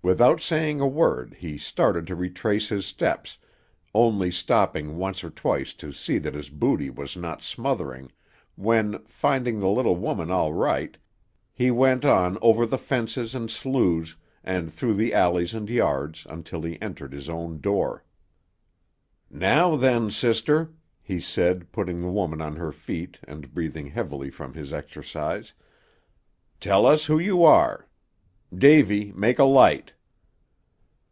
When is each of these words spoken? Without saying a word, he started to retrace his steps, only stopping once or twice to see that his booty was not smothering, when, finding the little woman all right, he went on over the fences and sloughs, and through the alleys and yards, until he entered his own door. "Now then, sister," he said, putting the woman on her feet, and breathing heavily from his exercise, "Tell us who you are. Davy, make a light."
Without 0.00 0.40
saying 0.40 0.80
a 0.80 0.86
word, 0.86 1.34
he 1.34 1.58
started 1.58 2.06
to 2.06 2.14
retrace 2.16 2.70
his 2.70 2.86
steps, 2.86 3.36
only 3.92 4.30
stopping 4.30 4.96
once 4.96 5.22
or 5.22 5.28
twice 5.28 5.74
to 5.74 5.92
see 5.92 6.16
that 6.18 6.32
his 6.32 6.48
booty 6.48 6.88
was 6.88 7.14
not 7.14 7.42
smothering, 7.42 8.10
when, 8.54 8.98
finding 9.06 9.58
the 9.58 9.68
little 9.68 9.96
woman 9.96 10.30
all 10.30 10.54
right, 10.54 10.96
he 11.52 11.70
went 11.70 12.06
on 12.06 12.38
over 12.40 12.64
the 12.64 12.78
fences 12.78 13.34
and 13.34 13.50
sloughs, 13.50 14.16
and 14.42 14.72
through 14.72 14.94
the 14.94 15.12
alleys 15.12 15.52
and 15.52 15.68
yards, 15.68 16.24
until 16.30 16.62
he 16.62 16.80
entered 16.80 17.12
his 17.12 17.28
own 17.28 17.60
door. 17.60 18.02
"Now 19.28 19.76
then, 19.76 20.10
sister," 20.10 20.72
he 21.02 21.20
said, 21.20 21.70
putting 21.70 22.00
the 22.00 22.08
woman 22.10 22.40
on 22.40 22.56
her 22.56 22.72
feet, 22.72 23.18
and 23.24 23.52
breathing 23.52 23.88
heavily 23.88 24.30
from 24.30 24.54
his 24.54 24.72
exercise, 24.72 25.52
"Tell 26.60 26.86
us 26.86 27.06
who 27.06 27.18
you 27.18 27.44
are. 27.44 27.86
Davy, 28.56 29.12
make 29.12 29.38
a 29.38 29.44
light." 29.44 29.92